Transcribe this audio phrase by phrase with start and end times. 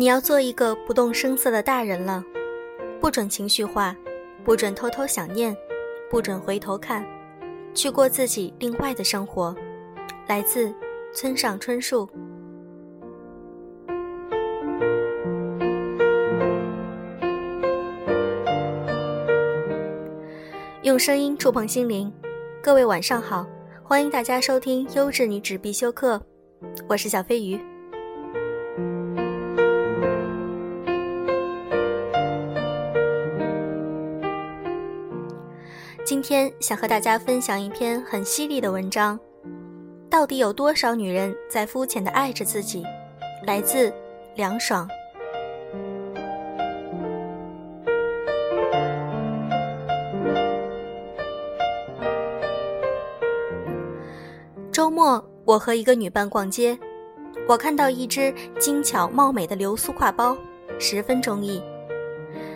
[0.00, 2.24] 你要做一个不动声色的大人了，
[3.02, 3.94] 不准情绪化，
[4.42, 5.54] 不准偷偷想念，
[6.10, 7.04] 不准回头看，
[7.74, 9.54] 去过自己另外的生活。
[10.26, 10.74] 来自
[11.12, 12.08] 村上春树。
[20.80, 22.10] 用声音触碰心灵，
[22.62, 23.46] 各位晚上好，
[23.82, 26.18] 欢迎大家收听优质女纸必修课，
[26.88, 27.60] 我是小飞鱼。
[36.30, 39.18] 天想和大家分享一篇很犀利的文章，
[40.08, 42.84] 到底有多少女人在肤浅的爱着自己？
[43.44, 43.92] 来自
[44.36, 44.88] 凉爽。
[54.70, 56.78] 周末，我和一个女伴逛街，
[57.48, 60.38] 我看到一只精巧貌美的流苏挎包，
[60.78, 61.60] 十分中意，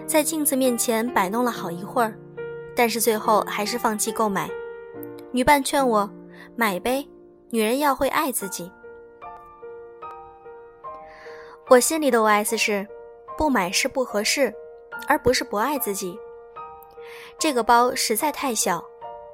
[0.06, 2.14] 在镜子面前摆弄了好一会儿。
[2.76, 4.48] 但是最后还是放弃购买。
[5.30, 6.08] 女伴劝我
[6.56, 7.08] 买呗，
[7.50, 8.70] 女人要会爱自己。
[11.68, 12.86] 我心里的 OS 是：
[13.38, 14.54] 不买是不合适，
[15.08, 16.18] 而不是不爱自己。
[17.38, 18.84] 这个包实在太小，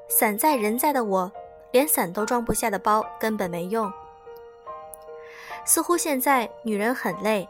[0.08, 1.30] 伞在人在的我，
[1.72, 3.92] 连伞都装不下的包根本没用。
[5.64, 7.46] 似乎现在女人很累，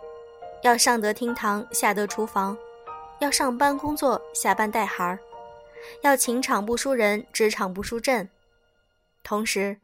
[0.62, 2.56] 要上得厅堂，下得厨房，
[3.20, 5.18] 要上班工作，下班带孩儿。
[6.03, 8.28] 要情场不输人，职场不输阵。
[9.23, 9.78] 同时，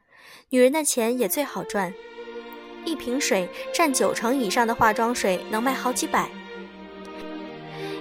[0.51, 1.93] 女人的钱也最好赚。
[2.85, 6.31] 一瓶水占九成以上的化妆水能卖好几百，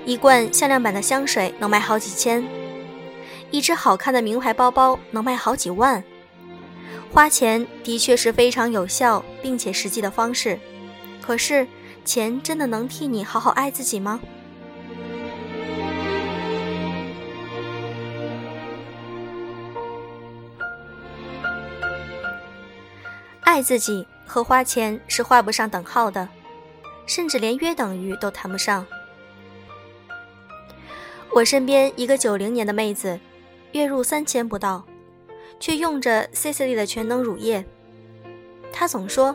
[0.06, 2.48] 一罐限量版的香水能卖好几千，
[3.50, 6.04] 一只好看的名牌包包能卖好几万。
[7.12, 10.60] 花钱的确是非常有效并且实际的方式，
[11.20, 11.66] 可是，
[12.04, 14.22] 钱真的能替你好好爱自己吗？
[23.56, 26.28] 爱自己和花钱是画不上等号的，
[27.06, 28.86] 甚至连约等于都谈不上。
[31.32, 33.18] 我身边一个九零年的妹子，
[33.72, 34.84] 月入三千不到，
[35.58, 37.64] 却用着 c c l 的全能乳液。
[38.74, 39.34] 她总说，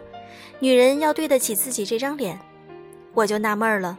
[0.59, 2.39] 女人要对得起自己这张脸。
[3.15, 3.97] 我就纳闷了，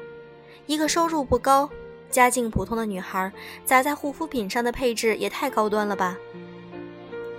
[0.67, 1.67] 一个收入不高、
[2.11, 3.33] 家境普通的女孩，
[3.65, 6.15] 砸在护肤品上的配置也太高端了吧？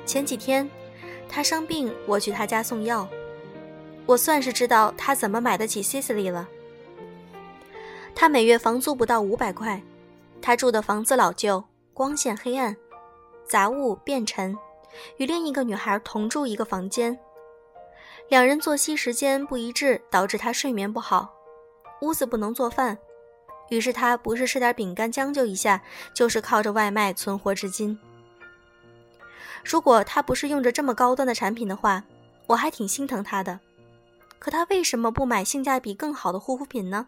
[0.05, 0.69] 前几天。
[1.35, 3.09] 他生病，我去他家送药，
[4.05, 6.47] 我算是知道他怎么买得起 Cicely 了。
[8.15, 9.83] 他每月房租不到五百块，
[10.43, 12.77] 他住的房子老旧，光线黑暗，
[13.49, 14.55] 杂物变沉，
[15.17, 17.19] 与另一个女孩同住一个房间，
[18.29, 21.33] 两人作息时间不一致，导致他睡眠不好，
[22.03, 22.99] 屋子不能做饭，
[23.71, 25.83] 于是他不是吃点饼干将就一下，
[26.15, 27.99] 就是靠着外卖存活至今。
[29.65, 32.05] 如果他不是用着这么高端的产品的话，
[32.47, 33.61] 我还挺心疼他的。
[34.39, 37.07] 可他为什么不买性价比更好的护肤品呢？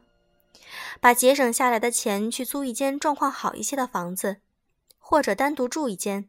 [1.01, 4.37] 把节省下来的钱去租一间状况好一些的房子，
[4.99, 6.29] 或者单独住一间，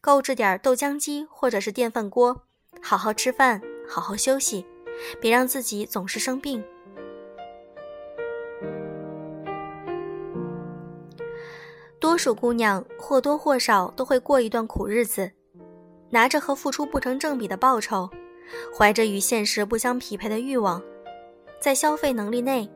[0.00, 2.42] 购置点豆浆机或者是电饭锅，
[2.82, 4.66] 好好吃饭，好好休息，
[5.20, 6.62] 别让自己总是生病。
[11.98, 15.32] 多数姑娘或多或少都会过一段苦日子。
[16.12, 18.08] 拿着和付出不成正比的报酬，
[18.76, 20.82] 怀着与现实不相匹配的欲望，
[21.58, 22.70] 在消费能力内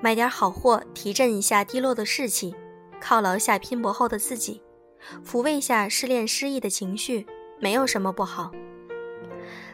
[0.00, 2.52] 买点好货，提振一下低落的士气，
[3.00, 4.60] 犒劳下拼搏后的自己，
[5.24, 7.24] 抚慰下失恋失意的情绪，
[7.60, 8.50] 没有什么不好。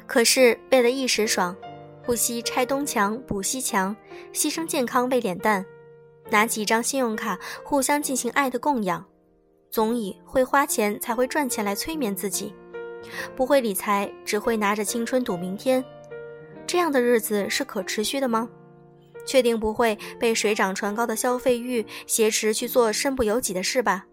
[0.06, 1.56] 可是为了一时爽，
[2.04, 3.96] 不惜拆东墙补西墙，
[4.34, 5.64] 牺牲健康喂脸蛋，
[6.28, 9.02] 拿几张信用卡互相进行爱的供养，
[9.70, 12.54] 总以会花钱才会赚钱来催眠自己。
[13.34, 15.84] 不会理财，只会拿着青春赌明天，
[16.66, 18.48] 这样的日子是可持续的吗？
[19.26, 24.06] 确定不会被水涨船高的消费欲挟持去做身不由己的事吧？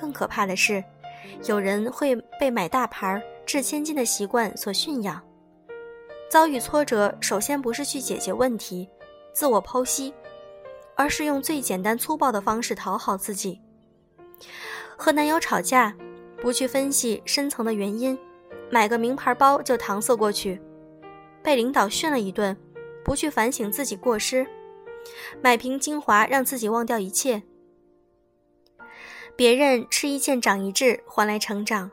[0.00, 0.82] 更可怕的是，
[1.46, 5.22] 有人会被买大牌、掷千金的习惯所驯养。
[6.30, 8.88] 遭遇挫折，首先不是去解决问题、
[9.34, 10.14] 自我剖析，
[10.96, 13.60] 而是用最简单粗暴的方式讨好自己。
[14.96, 15.94] 和男友吵架。
[16.42, 18.18] 不去分析深层的原因，
[18.68, 20.58] 买个名牌包就搪塞过去；
[21.40, 22.56] 被领导训了一顿，
[23.04, 24.44] 不去反省自己过失，
[25.40, 27.44] 买瓶精华让自己忘掉一切。
[29.36, 31.88] 别人吃一堑长一智换来成长，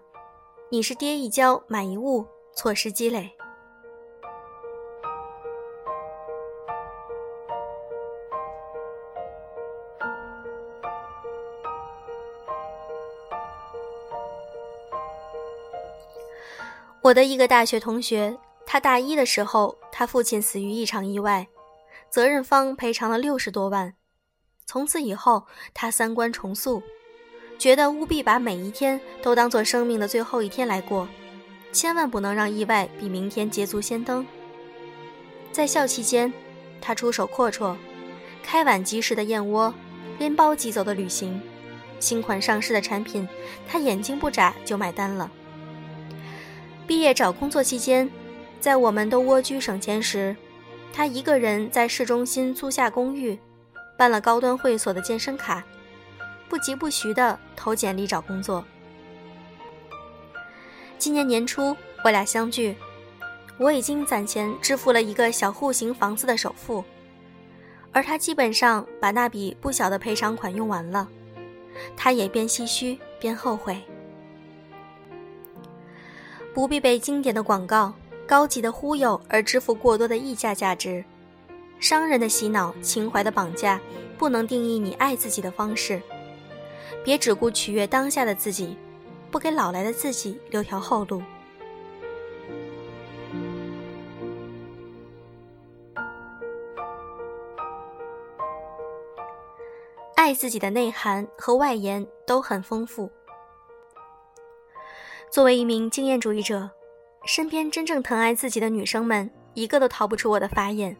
[0.72, 2.25] 你是跌一跤买一物
[2.56, 3.30] 错失积累。
[17.09, 21.47] 我的一个大学同学，他大一的时候，他父亲死于一场意外，
[22.07, 23.95] 责任方赔偿了六十多万。
[24.67, 26.83] 从此以后，他三观重塑，
[27.57, 31.07] 觉得务必把每一天都当做生命的最后一天来过，
[31.71, 34.23] 千万不能让意外比明天捷足先登。
[35.51, 36.31] 在校期间，
[36.79, 37.75] 他出手阔绰，
[38.44, 39.73] 开晚集市的燕窝，
[40.19, 41.41] 拎包即走的旅行，
[42.00, 43.27] 新款上市的产品，
[43.67, 45.31] 他眼睛不眨就买单了。
[46.89, 48.09] 毕业找工作期间，
[48.59, 50.36] 在我们都蜗居省钱时，
[50.91, 53.38] 他一个人在市中心租下公寓。
[53.95, 55.63] 办了高端会所的健身卡，
[56.47, 58.65] 不疾不徐地投简历找工作。
[60.97, 62.75] 今年年初，我俩相聚，
[63.59, 66.83] 我已经攒钱支付了一个小户型房子的首付，
[67.92, 71.07] 而他基本上把那笔不小的赔偿款用完了。
[71.95, 73.80] 他也边唏嘘边后悔，
[76.54, 77.94] 不必被经典的广告、
[78.28, 81.04] 高级的忽悠而支付过多的溢价价值。
[81.80, 83.80] 商人的洗脑，情怀的绑架，
[84.18, 86.01] 不能定义你爱自己的方式。
[87.04, 88.75] 别只顾取悦当下的自己，
[89.31, 91.22] 不给老来的自己留条后路。
[100.16, 103.10] 爱自己的内涵和外延都很丰富。
[105.31, 106.68] 作为一名经验主义者，
[107.24, 110.96] 身边真正疼爱自己的女生们，一个都逃不出我的法眼。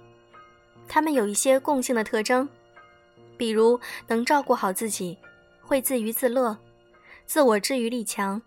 [0.88, 2.48] 她们有一些共性的特征，
[3.38, 5.18] 比如能照顾好自己，
[5.64, 6.56] 会自娱自乐，
[7.26, 8.40] 自我治愈力强，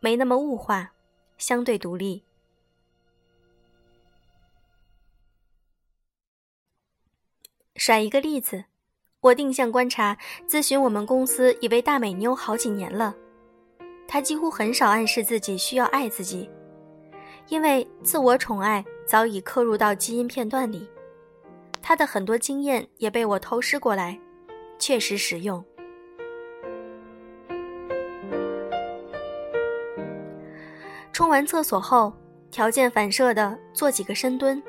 [0.00, 0.92] 没那么物化，
[1.38, 2.22] 相对独立。
[7.74, 8.66] 甩一个例子，
[9.20, 13.16] 我定向观察、咨询我们公司一位大美妞好几年了，
[14.12, 16.50] 他几乎很少暗示自己需要爱自己，
[17.48, 20.86] 因为自我宠爱早已刻入到基因片段里。
[21.80, 24.20] 他的很多经验也被我偷师过来，
[24.78, 25.64] 确实实用。
[31.10, 32.12] 冲完厕所后，
[32.50, 34.62] 条件反射的做几个深蹲。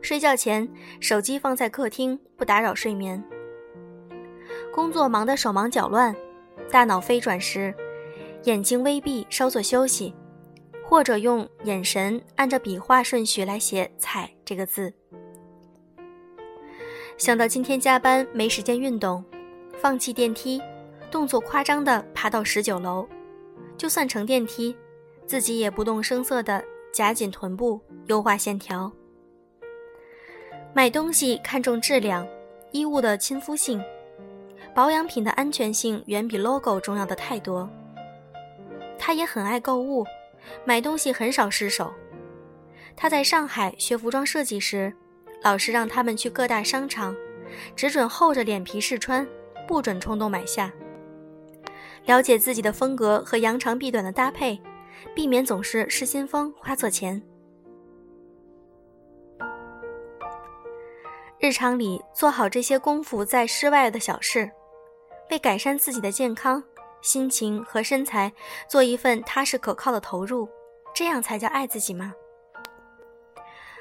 [0.00, 0.68] 睡觉前，
[1.00, 3.20] 手机放在客厅，不打扰睡眠。
[4.72, 6.14] 工作忙得手忙脚乱，
[6.70, 7.74] 大脑飞转时，
[8.44, 10.14] 眼睛微闭，稍作休息，
[10.84, 14.92] 或者用眼神按照笔画顺序来写“踩”这个字。
[17.16, 19.24] 想到今天加班没时间运动，
[19.76, 20.62] 放弃电梯，
[21.10, 23.06] 动作夸张的爬到十九楼，
[23.76, 24.74] 就算乘电梯，
[25.26, 28.90] 自己也不动声色的夹紧臀部，优化线条。
[30.72, 32.26] 买东西看重质量，
[32.70, 33.82] 衣物的亲肤性，
[34.72, 37.68] 保养品的安全性远比 logo 重要的太多。
[38.98, 40.04] 他也很爱购物，
[40.64, 41.92] 买东西很少失手。
[42.96, 44.92] 他在上海学服装设计时。
[45.40, 47.14] 老师让他们去各大商场，
[47.76, 49.24] 只准厚着脸皮试穿，
[49.68, 50.68] 不准冲动买下。
[52.06, 54.60] 了解自己的风格和扬长避短的搭配，
[55.14, 57.22] 避免总是失心疯花错钱。
[61.38, 64.50] 日常里做好这些功夫在室外的小事，
[65.30, 66.60] 为改善自己的健康、
[67.00, 68.32] 心情和身材
[68.68, 70.48] 做一份踏实可靠的投入，
[70.94, 72.12] 这样才叫爱自己吗？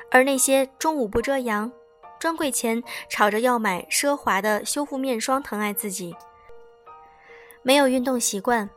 [0.10, 1.72] 而那些中午不遮阳，
[2.20, 6.16] 专柜前吵着要买奢华的修复面霜疼爱自己，
[7.62, 8.70] 没有运动习惯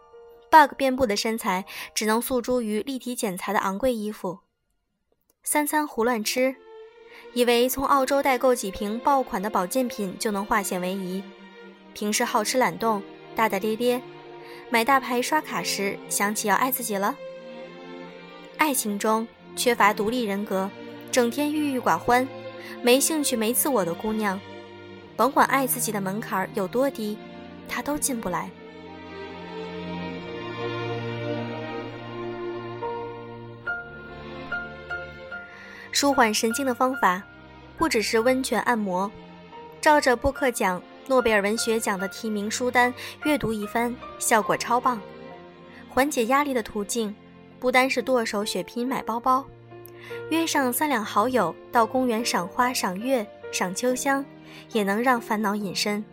[0.51, 4.41] ，bug 遍布的身材只能诉诸于立体剪裁的昂贵衣服，
[5.45, 6.57] 三餐胡乱吃，
[7.33, 11.23] 以为从澳洲代购几瓶爆款的保健品就能化险为夷，
[11.95, 13.01] 平时好吃懒动，
[13.37, 14.03] 大大咧咧，
[14.71, 17.17] 买大牌刷卡时想起要爱自己了，
[18.57, 19.27] 爱情中
[19.57, 20.71] 缺乏独立人格。
[21.11, 22.27] 整天郁郁寡欢、
[22.83, 24.41] 没兴趣、没自我的姑娘，
[25.17, 27.19] 甭管爱自己的门槛有多低，
[27.69, 28.49] 她都进不来。
[35.91, 37.21] 舒缓神经的方法，
[37.77, 39.11] 不只是温泉按摩，
[39.81, 45.01] 照着布克奖、诺贝尔文学奖的提名书单阅读一番，效果超棒。
[45.89, 47.13] 缓解压力的途径，
[47.59, 49.45] 不单是剁手血拼买包包。
[50.31, 54.25] 约上三两好友到公园赏花、赏月、赏秋香，
[54.71, 56.05] 也能让烦恼隐身。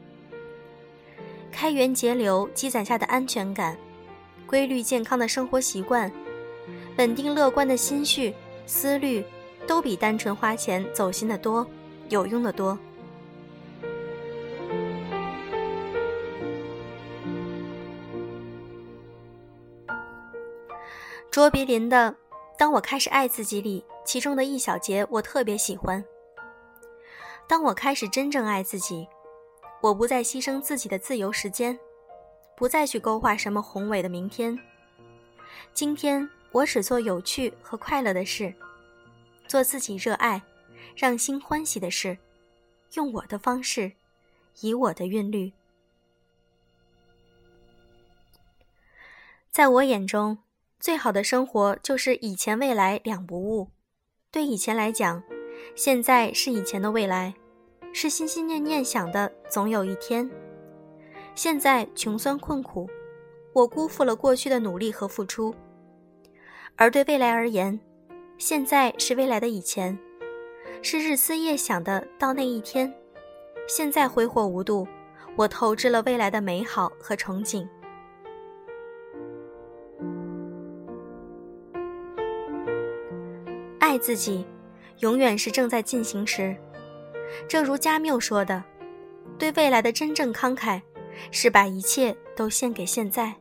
[1.52, 3.78] 开源节流积攒下的安全感，
[4.48, 6.12] 规律健康的生活习惯，
[6.98, 8.34] 稳定乐观的心绪、
[8.66, 9.24] 思虑，
[9.68, 11.64] 都比单纯花钱走心的多，
[12.10, 12.76] 有用的多。
[21.38, 22.16] 卓别林的。
[22.58, 26.04] 当我开始爱自己里，其中的一小节我特别喜欢。
[27.48, 29.08] 当我开始真正爱自己，
[29.80, 31.78] 我不再牺牲自己的自由时间，
[32.56, 34.58] 不再去勾画什么宏伟的明天。
[35.76, 38.52] 今天我只做有趣和快乐的事，
[39.48, 40.42] 做自己热爱、
[40.96, 42.18] 让心欢喜的事，
[42.96, 43.92] 用我的方式，
[44.62, 45.54] 以我的韵律。
[49.52, 50.40] 在我眼中，
[50.88, 53.68] 最好的生活就是以前未来两不误。
[54.32, 55.22] 对以前来讲，
[55.76, 57.34] 现在是以前的未来，
[57.92, 60.32] 是心心念念想的总有一天。
[61.36, 62.90] 现在穷酸困苦，
[63.52, 65.54] 我辜负了过去的努力和付出；
[66.78, 67.78] 而对未来而言，
[68.38, 70.00] 现在是未来的以前，
[70.82, 72.94] 是日思夜想的到那一天。
[73.68, 74.88] 现在挥霍无度，
[75.36, 77.68] 我透支了未来的美好和憧憬。
[83.88, 84.46] 爱自己，
[85.00, 86.54] 永远是正在进行时。
[87.48, 88.62] 正如加缪说的
[89.40, 90.82] ：“对未来的真正慷慨，
[91.32, 93.34] 是把一切都献给现在。”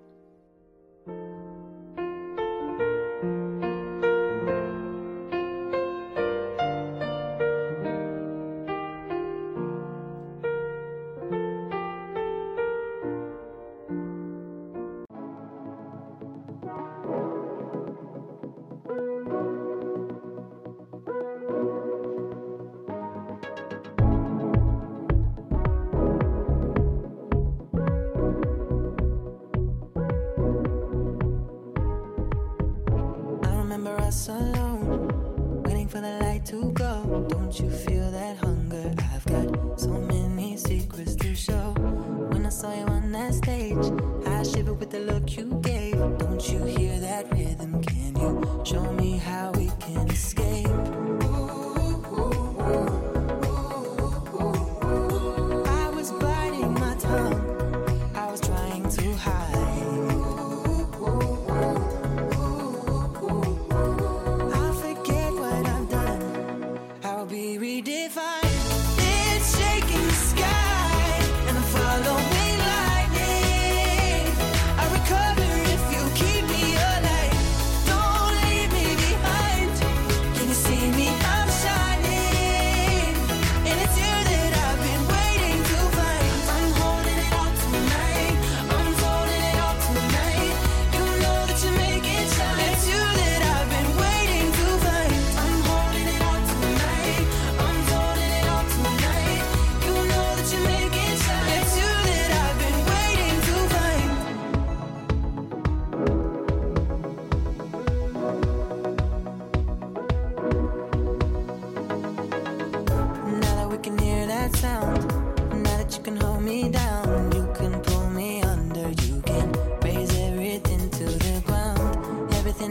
[44.97, 45.76] The look you gave.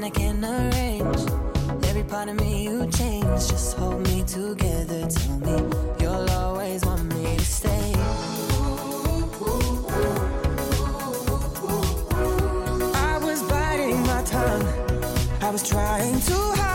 [0.06, 1.18] I can't arrange.
[1.86, 3.26] Every part of me you change.
[3.50, 5.08] Just hold me together.
[5.08, 5.58] Tell me
[6.00, 7.94] you'll always want me to stay.
[12.94, 14.68] I was biting my tongue.
[15.42, 16.75] I was trying to hide.